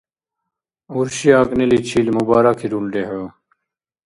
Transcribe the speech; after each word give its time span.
Урши 0.97 1.29
акӀниличил 1.41 2.07
мубаракирулри 2.15 3.03
хӀу! 3.09 3.25